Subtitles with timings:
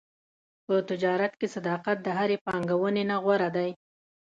[0.65, 3.69] په تجارت کې صداقت د هرې پانګونې نه غوره دی.